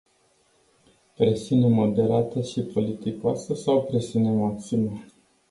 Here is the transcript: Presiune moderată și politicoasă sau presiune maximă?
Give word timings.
Presiune 1.15 1.67
moderată 1.67 2.41
și 2.41 2.61
politicoasă 2.61 3.53
sau 3.53 3.83
presiune 3.83 4.31
maximă? 4.31 5.03